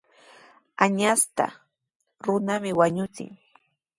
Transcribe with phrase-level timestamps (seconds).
[0.83, 1.59] Añastaqa
[2.25, 3.31] runami wañuchin.